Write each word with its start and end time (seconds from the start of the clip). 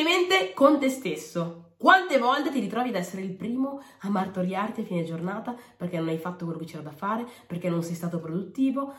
clemente 0.00 0.54
con 0.54 0.78
te 0.78 0.88
stesso. 0.88 1.74
Quante 1.76 2.18
volte 2.18 2.50
ti 2.50 2.58
ritrovi 2.58 2.88
ad 2.88 2.94
essere 2.94 3.20
il 3.20 3.32
primo 3.32 3.82
a 4.00 4.08
martoriarti 4.08 4.80
a 4.80 4.84
fine 4.84 5.04
giornata 5.04 5.54
perché 5.76 5.98
non 5.98 6.08
hai 6.08 6.16
fatto 6.16 6.46
quello 6.46 6.58
che 6.58 6.64
c'era 6.64 6.82
da 6.82 6.90
fare, 6.90 7.26
perché 7.46 7.68
non 7.68 7.82
sei 7.82 7.94
stato 7.94 8.18
produttivo? 8.18 8.94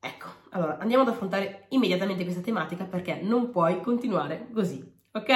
Ecco, 0.00 0.26
allora 0.50 0.78
andiamo 0.78 1.04
ad 1.04 1.08
affrontare 1.08 1.66
immediatamente 1.68 2.24
questa 2.24 2.40
tematica 2.40 2.82
perché 2.84 3.20
non 3.22 3.50
puoi 3.50 3.80
continuare 3.80 4.48
così, 4.52 4.82
ok? 5.12 5.28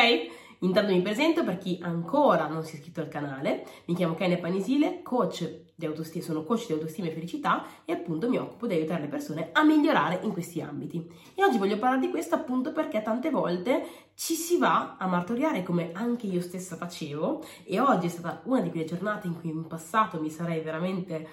Intanto 0.61 0.93
mi 0.93 1.03
presento 1.03 1.45
per 1.45 1.59
chi 1.59 1.79
ancora 1.83 2.47
non 2.47 2.65
si 2.65 2.75
è 2.75 2.79
iscritto 2.79 3.01
al 3.01 3.09
canale, 3.09 3.67
mi 3.87 3.95
chiamo 3.95 4.15
Kenia 4.15 4.39
Panisile, 4.39 5.03
coach 5.03 5.63
di 5.75 5.87
autostima, 5.87 6.25
sono 6.25 6.45
coach 6.45 6.67
di 6.67 6.73
autostima 6.75 7.09
e 7.09 7.13
felicità 7.13 7.67
e 7.85 7.93
appunto 7.93 8.29
mi 8.29 8.37
occupo 8.37 8.67
di 8.67 8.75
aiutare 8.75 9.03
le 9.03 9.09
persone 9.09 9.51
a 9.53 9.65
migliorare 9.65 10.21
in 10.23 10.33
questi 10.33 10.61
ambiti. 10.61 11.11
E 11.35 11.45
oggi 11.45 11.59
voglio 11.59 11.79
parlare 11.79 12.01
di 12.01 12.11
questo 12.11 12.37
appunto 12.37 12.73
perché 12.73 13.03
tante 13.03 13.31
volte 13.31 13.87
ci 14.15 14.35
si 14.35 14.57
va 14.59 14.97
a 14.97 15.07
martoriare 15.07 15.63
come 15.63 15.91
anche 15.93 16.27
io 16.27 16.41
stessa 16.41 16.77
facevo 16.77 17.45
e 17.65 17.81
oggi 17.81 18.07
è 18.07 18.11
stata 18.11 18.41
una 18.45 18.61
di 18.61 18.71
quelle 18.71 18.87
giornate 18.87 19.27
in 19.27 19.41
cui 19.41 19.51
in 19.51 19.67
passato 19.67 20.21
mi 20.21 20.31
sarei 20.31 20.61
veramente, 20.61 21.27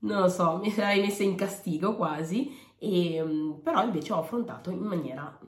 non 0.00 0.20
lo 0.20 0.28
so, 0.28 0.58
mi 0.62 0.70
sarei 0.70 1.00
messa 1.00 1.22
in 1.22 1.34
castigo 1.34 1.96
quasi, 1.96 2.54
e, 2.78 3.58
però 3.62 3.82
invece 3.82 4.12
ho 4.12 4.18
affrontato 4.18 4.70
in 4.70 4.80
maniera 4.80 5.38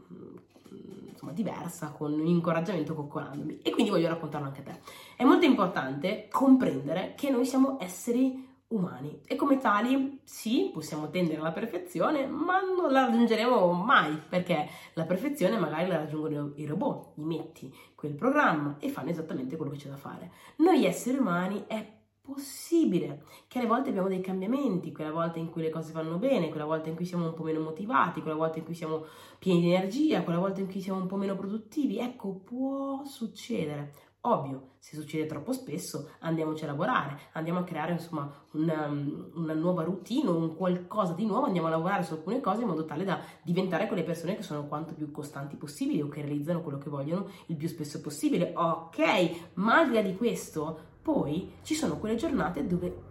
insomma, 1.19 1.33
diversa, 1.33 1.91
con 1.91 2.13
un 2.13 2.27
incoraggiamento 2.27 2.95
coccolandomi. 2.95 3.59
E 3.63 3.71
quindi 3.71 3.91
voglio 3.91 4.09
raccontarlo 4.09 4.47
anche 4.47 4.61
a 4.61 4.65
te. 4.65 4.81
È 5.17 5.25
molto 5.25 5.45
importante 5.45 6.29
comprendere 6.31 7.15
che 7.17 7.31
noi 7.31 7.45
siamo 7.45 7.79
esseri 7.81 8.47
umani 8.69 9.21
e 9.25 9.35
come 9.35 9.57
tali 9.57 10.21
sì, 10.25 10.71
possiamo 10.73 11.09
tendere 11.09 11.41
alla 11.41 11.53
perfezione, 11.53 12.27
ma 12.27 12.61
non 12.61 12.93
la 12.93 13.07
raggiungeremo 13.07 13.73
mai 13.73 14.21
perché 14.29 14.69
la 14.93 15.05
perfezione 15.05 15.59
magari 15.59 15.89
la 15.89 15.97
raggiungono 15.97 16.53
i 16.57 16.67
robot, 16.67 17.13
gli 17.15 17.23
metti 17.23 17.75
quel 17.95 18.15
programma 18.15 18.77
e 18.79 18.91
fanno 18.91 19.11
esattamente 19.11 19.57
quello 19.57 19.73
che 19.73 19.79
c'è 19.79 19.89
da 19.89 19.97
fare. 19.97 20.31
Noi 20.57 20.85
esseri 20.85 21.17
umani 21.17 21.65
è 21.67 21.97
possibile 22.29 23.23
che 23.49 23.59
alle 23.59 23.67
volte 23.67 23.89
abbiamo 23.89 24.09
dei 24.09 24.21
cambiamenti, 24.21 24.93
quella 24.93 25.11
volta 25.11 25.39
in 25.39 25.51
cui 25.51 25.63
le 25.63 25.71
cose 25.71 25.93
vanno 25.93 26.19
bene, 26.19 26.51
quella 26.51 26.67
volta 26.67 26.91
in 26.91 26.95
cui 26.95 27.07
siamo 27.07 27.27
un 27.27 27.33
po' 27.33 27.43
meno 27.43 27.61
motivati, 27.61 28.21
quella 28.21 28.37
volta 28.37 28.59
in 28.59 28.65
cui 28.65 28.75
siamo 28.75 29.07
pieni 29.39 29.61
di 29.61 29.73
energia, 29.73 30.23
quella 30.23 30.39
volta 30.39 30.61
in 30.61 30.71
cui 30.71 30.83
siamo 30.83 31.01
un 31.01 31.07
po' 31.07 31.17
meno 31.17 31.35
produttivi. 31.35 31.99
Ecco, 31.99 32.35
può 32.45 33.03
succedere. 33.05 34.07
Ovvio, 34.23 34.73
se 34.79 34.97
succede 34.97 35.27
troppo 35.27 35.53
spesso 35.53 36.11
andiamoci 36.19 36.65
a 36.65 36.67
lavorare, 36.67 37.19
andiamo 37.33 37.61
a 37.61 37.65
creare 37.65 37.93
insomma 37.93 38.31
una, 38.53 38.87
una, 39.35 39.55
nuova 39.55 39.85
routine, 39.85 40.29
un 40.29 40.55
qualcosa 40.55 41.15
di 41.15 41.25
nuovo, 41.25 41.47
andiamo 41.47 41.69
a 41.69 41.71
lavorare 41.71 42.03
su 42.03 42.15
alcune 42.15 42.41
cose 42.41 42.63
in 42.63 42.69
modo 42.69 42.85
tale 42.85 43.05
da 43.05 43.21
diventare 43.43 43.87
quelle 43.87 44.03
persone 44.03 44.37
che 44.37 44.43
sono 44.43 44.67
quanto 44.67 44.93
più 44.93 45.11
costanti 45.13 45.57
possibile 45.57 46.03
o 46.03 46.09
che 46.09 46.21
realizzano 46.21 46.63
quello 46.63 46.79
che 46.79 46.91
vogliono 46.91 47.29
il 47.47 47.57
più 47.57 47.69
spesso 47.69 48.01
possibile. 48.01 48.53
Ok, 48.55 49.55
ma 49.55 49.79
al 49.79 49.89
di 49.89 49.95
là 49.95 50.03
di 50.03 50.17
questo 50.17 50.97
poi 51.09 51.55
ci 51.63 51.75
sono 51.75 51.97
quelle 51.97 52.17
giornate 52.17 52.67
dove 52.67 53.07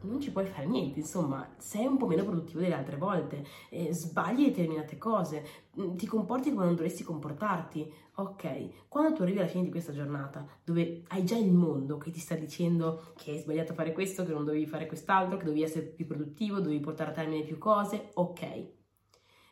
non 0.00 0.20
ci 0.20 0.32
puoi 0.32 0.46
fare 0.46 0.66
niente, 0.66 0.98
insomma, 0.98 1.48
sei 1.58 1.86
un 1.86 1.96
po' 1.96 2.08
meno 2.08 2.24
produttivo 2.24 2.58
delle 2.58 2.74
altre 2.74 2.96
volte, 2.96 3.46
eh, 3.68 3.94
sbagli 3.94 4.46
determinate 4.46 4.98
cose, 4.98 5.46
mm, 5.80 5.94
ti 5.94 6.08
comporti 6.08 6.50
come 6.50 6.64
non 6.64 6.74
dovresti 6.74 7.04
comportarti. 7.04 7.88
Ok, 8.16 8.88
quando 8.88 9.14
tu 9.14 9.22
arrivi 9.22 9.38
alla 9.38 9.46
fine 9.46 9.62
di 9.62 9.70
questa 9.70 9.92
giornata, 9.92 10.44
dove 10.64 11.04
hai 11.06 11.24
già 11.24 11.36
il 11.36 11.52
mondo 11.52 11.98
che 11.98 12.10
ti 12.10 12.18
sta 12.18 12.34
dicendo 12.34 13.12
che 13.16 13.30
hai 13.30 13.38
sbagliato 13.38 13.70
a 13.72 13.76
fare 13.76 13.92
questo, 13.92 14.24
che 14.24 14.32
non 14.32 14.44
dovevi 14.44 14.66
fare 14.66 14.88
quest'altro, 14.88 15.36
che 15.36 15.44
dovevi 15.44 15.62
essere 15.62 15.86
più 15.86 16.08
produttivo, 16.08 16.58
dovevi 16.58 16.80
portare 16.80 17.10
a 17.10 17.14
termine 17.14 17.44
più 17.44 17.58
cose, 17.58 18.10
ok. 18.14 18.70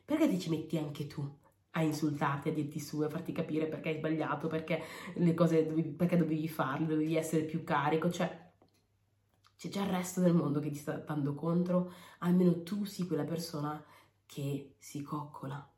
Perché 0.05 0.29
ti 0.29 0.41
ci 0.41 0.51
metti 0.51 0.79
anche 0.79 1.07
tu 1.07 1.38
a 1.73 1.83
insultarti, 1.83 2.49
a 2.49 2.53
dirti 2.53 2.81
su, 2.81 3.01
a 3.01 3.09
farti 3.09 3.33
capire 3.33 3.67
perché 3.67 3.91
hai 3.91 3.99
sbagliato, 3.99 4.49
perché 4.49 4.83
le 5.15 5.35
cose 5.35 5.67
dovevi, 5.67 5.91
perché 5.91 6.17
dovevi 6.17 6.49
farle, 6.49 6.87
dovevi 6.87 7.17
essere 7.17 7.45
più 7.45 7.63
carico, 7.65 8.11
cioè 8.11 8.47
c'è 9.57 9.69
già 9.69 9.83
il 9.83 9.91
resto 9.91 10.21
del 10.21 10.35
mondo 10.35 10.61
che 10.61 10.71
ti 10.71 10.79
sta 10.79 10.93
dando 10.99 11.35
contro, 11.35 11.93
almeno 12.19 12.63
tu 12.63 12.85
sii 12.85 13.07
quella 13.07 13.25
persona 13.25 13.83
che 14.25 14.77
si 14.79 15.03
coccola, 15.03 15.69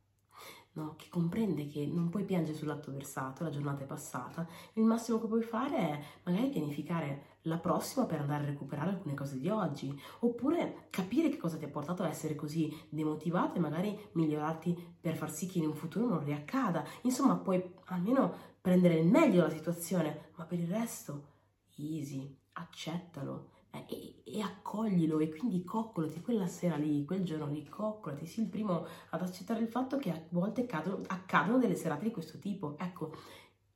no? 0.73 0.95
che 0.97 1.09
comprende 1.09 1.67
che 1.67 1.87
non 1.87 2.11
puoi 2.11 2.25
piangere 2.25 2.57
sull'atto 2.57 2.93
versato, 2.93 3.43
la 3.43 3.51
giornata 3.51 3.83
è 3.83 3.87
passata, 3.87 4.47
il 4.75 4.83
massimo 4.85 5.19
che 5.19 5.27
puoi 5.27 5.43
fare 5.43 5.77
è 5.77 6.05
magari 6.25 6.51
pianificare 6.51 7.30
la 7.43 7.59
prossima 7.59 8.07
per 8.07 8.21
andare 8.21 8.45
a 8.45 8.47
recuperare 8.47 8.91
alcune 8.91 9.15
cose 9.15 9.39
di 9.39 9.49
oggi, 9.49 9.99
oppure 10.21 10.87
capire 10.91 11.29
che 11.29 11.37
cosa 11.37 11.57
ti 11.57 11.65
ha 11.65 11.69
portato 11.69 12.03
a 12.03 12.09
essere 12.09 12.35
così 12.35 12.75
demotivato 12.89 13.57
e 13.57 13.61
magari 13.61 13.99
migliorarti 14.13 14.97
per 15.01 15.17
far 15.17 15.31
sì 15.31 15.47
che 15.47 15.59
in 15.59 15.67
un 15.67 15.75
futuro 15.75 16.07
non 16.07 16.25
riaccada. 16.25 16.85
Insomma, 17.03 17.37
puoi 17.37 17.75
almeno 17.87 18.35
prendere 18.61 18.95
il 18.95 19.07
meglio 19.07 19.43
della 19.43 19.51
situazione, 19.51 20.31
ma 20.37 20.45
per 20.45 20.59
il 20.59 20.69
resto, 20.69 21.29
easy, 21.77 22.37
accettalo 22.53 23.51
e, 23.87 24.23
e, 24.25 24.41
accoglilo 24.41 25.19
e 25.21 25.31
quindi 25.31 25.65
coccolati 25.65 26.21
quella 26.21 26.47
sera 26.47 26.77
lì, 26.77 27.05
quel 27.05 27.25
giorno 27.25 27.47
lì, 27.47 27.67
coccolati, 27.69 28.27
sii 28.27 28.45
il 28.45 28.49
primo 28.51 28.87
ad 29.11 29.23
accettare 29.23 29.61
il 29.61 29.69
fatto 29.69 29.97
che 29.97 30.11
a 30.11 30.21
volte 30.31 30.63
accadono, 30.63 31.03
accadono 31.07 31.59
delle 31.59 31.77
serate 31.77 32.05
di 32.05 32.11
questo 32.11 32.39
tipo. 32.39 32.77
Ecco, 32.79 33.15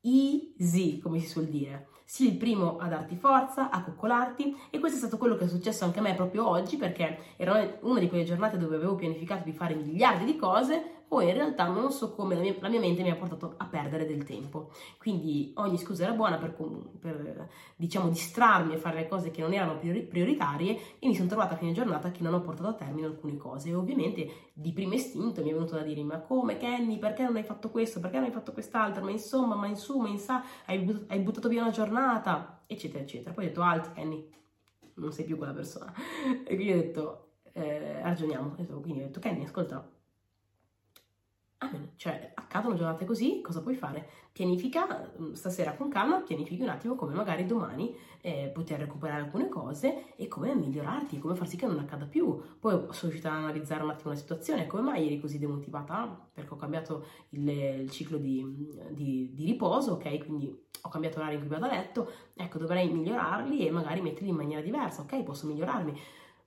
easy, 0.04 0.98
come 0.98 1.18
si 1.18 1.26
suol 1.26 1.46
dire. 1.46 1.88
Sii 2.04 2.28
il 2.28 2.36
primo 2.36 2.76
a 2.78 2.86
darti 2.86 3.16
forza, 3.16 3.70
a 3.70 3.82
coccolarti 3.82 4.54
e 4.70 4.78
questo 4.78 4.98
è 4.98 5.00
stato 5.00 5.16
quello 5.16 5.36
che 5.36 5.44
è 5.44 5.48
successo 5.48 5.84
anche 5.84 6.00
a 6.00 6.02
me 6.02 6.14
proprio 6.14 6.46
oggi 6.46 6.76
perché 6.76 7.18
era 7.36 7.78
una 7.80 7.98
di 7.98 8.08
quelle 8.08 8.24
giornate 8.24 8.58
dove 8.58 8.76
avevo 8.76 8.94
pianificato 8.94 9.44
di 9.44 9.52
fare 9.52 9.74
miliardi 9.74 10.24
di 10.26 10.36
cose 10.36 10.93
poi 11.06 11.28
in 11.28 11.34
realtà 11.34 11.66
non 11.66 11.92
so 11.92 12.12
come 12.12 12.34
la 12.34 12.40
mia, 12.40 12.54
la 12.58 12.68
mia, 12.68 12.80
mente 12.80 13.02
mi 13.02 13.10
ha 13.10 13.16
portato 13.16 13.54
a 13.56 13.66
perdere 13.66 14.06
del 14.06 14.24
tempo. 14.24 14.70
Quindi 14.98 15.52
ogni 15.56 15.78
scusa 15.78 16.04
era 16.04 16.12
buona 16.12 16.38
per, 16.38 16.54
per 16.98 17.48
diciamo, 17.76 18.08
distrarmi 18.08 18.74
e 18.74 18.78
fare 18.78 18.96
le 18.96 19.08
cose 19.08 19.30
che 19.30 19.40
non 19.40 19.52
erano 19.52 19.78
priori, 19.78 20.02
prioritarie 20.02 20.78
e 20.98 21.06
mi 21.06 21.14
sono 21.14 21.28
trovata 21.28 21.54
a 21.54 21.56
fine 21.56 21.72
giornata 21.72 22.10
che 22.10 22.22
non 22.22 22.34
ho 22.34 22.40
portato 22.40 22.68
a 22.68 22.74
termine 22.74 23.06
alcune 23.06 23.36
cose. 23.36 23.68
E 23.68 23.74
ovviamente 23.74 24.50
di 24.52 24.72
primo 24.72 24.94
istinto 24.94 25.42
mi 25.42 25.50
è 25.50 25.52
venuto 25.52 25.74
da 25.74 25.82
dire 25.82 26.02
ma 26.02 26.18
come 26.18 26.56
Kenny, 26.56 26.98
perché 26.98 27.22
non 27.22 27.36
hai 27.36 27.44
fatto 27.44 27.70
questo, 27.70 28.00
perché 28.00 28.16
non 28.16 28.26
hai 28.26 28.32
fatto 28.32 28.52
quest'altro, 28.52 29.04
ma 29.04 29.10
insomma, 29.10 29.54
ma 29.54 29.66
insomma, 29.66 30.08
in 30.08 30.18
sa, 30.18 30.42
hai, 30.66 31.04
hai 31.08 31.18
buttato 31.20 31.48
via 31.48 31.62
una 31.62 31.70
giornata, 31.70 32.62
eccetera, 32.66 33.02
eccetera. 33.02 33.32
Poi 33.32 33.44
ho 33.44 33.48
detto 33.48 33.62
alt 33.62 33.92
Kenny, 33.92 34.28
non 34.94 35.12
sei 35.12 35.24
più 35.24 35.36
quella 35.36 35.52
persona. 35.52 35.92
E 36.44 36.54
quindi 36.54 36.72
ho 36.72 36.76
detto, 36.76 37.28
eh, 37.52 38.02
ragioniamo. 38.02 38.56
Quindi 38.80 39.02
ho 39.02 39.06
detto 39.06 39.20
Kenny, 39.20 39.44
ascolta, 39.44 39.93
Amen. 41.64 41.92
Cioè, 41.96 42.32
accadono 42.34 42.74
giornate 42.74 43.04
così, 43.04 43.40
cosa 43.40 43.62
puoi 43.62 43.74
fare? 43.74 44.08
Pianifica 44.32 45.12
mm, 45.18 45.32
stasera 45.32 45.74
con 45.74 45.88
calma, 45.88 46.20
pianifichi 46.20 46.62
un 46.62 46.68
attimo 46.68 46.94
come 46.94 47.14
magari 47.14 47.46
domani 47.46 47.96
eh, 48.20 48.50
poter 48.52 48.80
recuperare 48.80 49.22
alcune 49.22 49.48
cose 49.48 50.14
e 50.16 50.28
come 50.28 50.54
migliorarti, 50.54 51.18
come 51.18 51.34
far 51.34 51.48
sì 51.48 51.56
che 51.56 51.66
non 51.66 51.78
accada 51.78 52.04
più. 52.04 52.40
Poi 52.58 52.72
sono 52.72 53.12
riuscita 53.12 53.30
ad 53.30 53.38
analizzare 53.38 53.82
un 53.82 53.90
attimo 53.90 54.10
la 54.10 54.18
situazione, 54.18 54.66
come 54.66 54.82
mai 54.82 55.06
eri 55.06 55.20
così 55.20 55.38
demotivata? 55.38 56.28
Perché 56.32 56.52
ho 56.52 56.56
cambiato 56.56 57.06
il, 57.30 57.48
il 57.48 57.90
ciclo 57.90 58.18
di, 58.18 58.44
di, 58.90 59.30
di, 59.32 59.44
riposo, 59.44 59.92
ok? 59.92 60.24
Quindi 60.24 60.62
ho 60.82 60.88
cambiato 60.88 61.18
l'orario 61.18 61.38
in 61.38 61.46
cui 61.46 61.54
vado 61.54 61.70
a 61.70 61.74
letto, 61.74 62.10
ecco, 62.34 62.58
dovrei 62.58 62.90
migliorarli 62.90 63.66
e 63.66 63.70
magari 63.70 64.02
metterli 64.02 64.28
in 64.28 64.36
maniera 64.36 64.60
diversa, 64.60 65.02
ok? 65.02 65.22
Posso 65.22 65.46
migliorarmi 65.46 65.98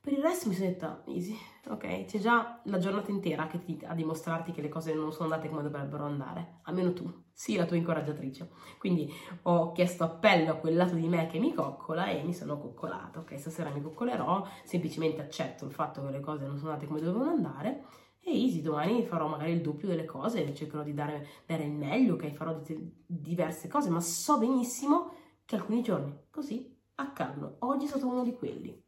per 0.07 0.17
il 0.17 0.23
resto 0.23 0.47
mi 0.47 0.55
sono 0.55 0.69
detta, 0.69 1.03
easy, 1.07 1.35
ok, 1.67 2.05
c'è 2.05 2.17
già 2.19 2.61
la 2.63 2.77
giornata 2.77 3.11
intera 3.11 3.45
che 3.47 3.59
ti, 3.59 3.77
a 3.83 3.93
dimostrarti 3.93 4.53
che 4.53 4.61
le 4.61 4.69
cose 4.69 4.93
non 4.93 5.11
sono 5.11 5.25
andate 5.25 5.49
come 5.49 5.63
dovrebbero 5.63 6.05
andare, 6.05 6.59
almeno 6.61 6.93
tu, 6.93 7.11
sii 7.33 7.57
la 7.57 7.65
tua 7.65 7.75
incoraggiatrice. 7.75 8.49
Quindi 8.79 9.11
ho 9.41 9.73
chiesto 9.73 10.05
appello 10.05 10.51
a 10.51 10.55
quel 10.55 10.77
lato 10.77 10.95
di 10.95 11.09
me 11.09 11.27
che 11.27 11.39
mi 11.39 11.53
coccola 11.53 12.07
e 12.07 12.23
mi 12.23 12.33
sono 12.33 12.57
coccolata, 12.57 13.19
ok, 13.19 13.37
stasera 13.37 13.69
mi 13.69 13.81
coccolerò, 13.81 14.47
semplicemente 14.63 15.19
accetto 15.19 15.65
il 15.65 15.73
fatto 15.73 16.01
che 16.05 16.11
le 16.11 16.21
cose 16.21 16.45
non 16.45 16.57
sono 16.57 16.69
andate 16.69 16.87
come 16.87 17.01
dovevano 17.01 17.31
andare 17.31 17.83
e 18.21 18.31
easy, 18.31 18.61
domani 18.61 19.03
farò 19.03 19.27
magari 19.27 19.51
il 19.51 19.61
doppio 19.61 19.89
delle 19.89 20.05
cose, 20.05 20.53
cercherò 20.53 20.83
di 20.83 20.93
dare, 20.93 21.27
dare 21.45 21.65
il 21.65 21.73
meglio, 21.73 22.13
ok, 22.13 22.31
farò 22.31 22.61
diverse 23.05 23.67
cose, 23.67 23.89
ma 23.89 23.99
so 23.99 24.37
benissimo 24.37 25.11
che 25.43 25.57
alcuni 25.57 25.81
giorni 25.81 26.17
così 26.29 26.73
accadono. 26.95 27.57
Oggi 27.59 27.83
è 27.83 27.89
stato 27.89 28.07
uno 28.07 28.23
di 28.23 28.31
quelli 28.31 28.85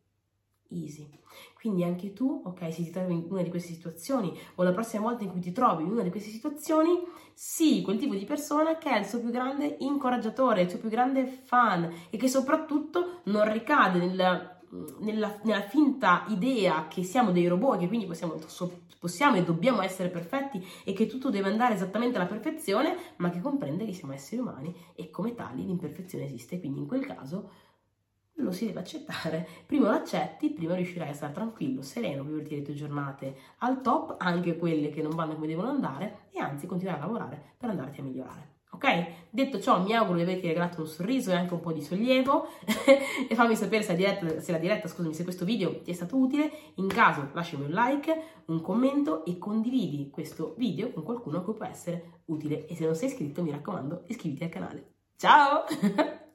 easy. 0.70 1.08
Quindi 1.54 1.84
anche 1.84 2.14
tu, 2.14 2.42
ok, 2.46 2.74
se 2.74 2.84
ti 2.84 2.90
trovi 2.90 3.14
in 3.14 3.26
una 3.28 3.42
di 3.42 3.50
queste 3.50 3.74
situazioni 3.74 4.38
o 4.56 4.64
la 4.64 4.72
prossima 4.72 5.04
volta 5.04 5.24
in 5.24 5.32
cui 5.32 5.42
ti 5.42 5.52
trovi 5.52 5.84
in 5.84 5.92
una 5.92 6.04
di 6.04 6.10
queste 6.10 6.30
situazioni, 6.30 7.04
sii 7.34 7.82
quel 7.82 7.98
tipo 7.98 8.16
di 8.16 8.26
persona 8.26 8.78
che 8.78 8.90
è 8.90 9.00
il 9.00 9.06
suo 9.06 9.20
più 9.20 9.30
grande 9.30 9.78
incoraggiatore, 9.80 10.62
il 10.62 10.70
suo 10.70 10.80
più 10.80 10.90
grande 10.90 11.26
fan 11.26 11.92
e 12.10 12.18
che 12.18 12.28
soprattutto 12.28 13.22
non 13.26 13.52
ricade 13.52 14.00
nel, 14.00 14.60
nella, 15.00 15.40
nella, 15.44 15.62
finta 15.62 16.26
idea 16.30 16.88
che 16.88 17.04
siamo 17.04 17.32
dei 17.32 17.48
robot 17.48 17.80
che 17.80 17.88
quindi 17.88 18.06
possiamo, 18.06 18.38
possiamo 19.00 19.38
e 19.38 19.44
dobbiamo 19.44 19.82
essere 19.82 20.10
perfetti 20.10 20.66
e 20.84 20.94
che 20.94 21.08
tutto 21.08 21.30
deve 21.30 21.50
andare 21.50 21.74
esattamente 21.74 22.18
alla 22.18 22.26
perfezione, 22.26 22.96
ma 23.18 23.30
che 23.30 23.42
comprende 23.42 23.86
che 23.86 23.94
siamo 23.94 24.14
esseri 24.14 24.42
umani 24.42 24.74
e 24.96 25.10
come 25.10 25.34
tali 25.36 25.66
l'imperfezione 25.66 26.26
esiste. 26.26 26.60
Quindi 26.60 26.80
in 26.80 26.88
quel 26.88 27.06
caso 27.06 27.50
lo 28.44 28.52
si 28.52 28.66
deve 28.66 28.80
accettare. 28.80 29.48
Prima 29.66 29.90
lo 29.90 29.96
accetti, 29.96 30.50
prima 30.50 30.76
riuscirai 30.76 31.10
a 31.10 31.14
stare 31.14 31.34
tranquillo, 31.34 31.82
sereno, 31.82 32.24
viverti 32.24 32.56
le 32.56 32.62
tue 32.62 32.74
giornate 32.74 33.36
al 33.60 33.82
top, 33.82 34.16
anche 34.18 34.58
quelle 34.58 34.90
che 34.90 35.02
non 35.02 35.16
vanno 35.16 35.36
come 35.36 35.48
devono 35.48 35.70
andare, 35.70 36.28
e 36.32 36.40
anzi 36.40 36.68
continuare 36.68 37.00
a 37.00 37.06
lavorare 37.06 37.42
per 37.58 37.70
andarti 37.70 38.00
a 38.00 38.04
migliorare. 38.04 38.58
Ok? 38.72 39.08
Detto 39.32 39.60
ciò, 39.60 39.82
mi 39.82 39.94
auguro 39.94 40.18
di 40.18 40.24
averti 40.24 40.48
regalato 40.48 40.82
un 40.82 40.88
sorriso 40.88 41.32
e 41.32 41.36
anche 41.36 41.54
un 41.54 41.60
po' 41.60 41.74
di 41.74 41.82
sollievo 41.82 42.48
e 43.28 43.34
fammi 43.34 43.56
sapere 43.56 43.84
se 43.84 43.92
la, 43.92 43.98
diretta, 43.98 44.40
se 44.40 44.52
la 44.52 44.58
diretta, 44.60 44.88
scusami, 44.88 45.14
se 45.14 45.24
questo 45.24 45.44
video 45.44 45.82
ti 45.82 45.90
è 45.92 45.94
stato 45.94 46.16
utile. 46.16 46.52
In 46.76 46.88
caso 46.88 47.30
lasciami 47.34 47.66
un 47.66 47.72
like, 47.72 48.22
un 48.46 48.62
commento 48.62 49.26
e 49.26 49.38
condividi 49.40 50.10
questo 50.12 50.54
video 50.58 50.92
con 50.92 51.04
qualcuno 51.04 51.44
cui 51.44 51.56
può 51.56 51.66
essere 51.66 52.22
utile. 52.26 52.68
E 52.68 52.76
se 52.76 52.86
non 52.86 52.96
sei 52.96 53.10
iscritto, 53.10 53.42
mi 53.42 53.52
raccomando, 53.52 54.04
iscriviti 54.08 54.44
al 54.44 54.50
canale. 54.50 54.94
Ciao! 55.18 55.64